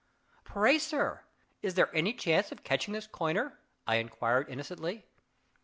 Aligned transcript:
"Pray, 0.45 0.79
sir, 0.79 1.21
is 1.61 1.75
there 1.75 1.95
any 1.95 2.11
chance 2.11 2.51
of 2.51 2.63
catching 2.63 2.95
this 2.95 3.05
coiner?" 3.05 3.59
I 3.85 3.97
inquired 3.97 4.49
innocently. 4.49 5.05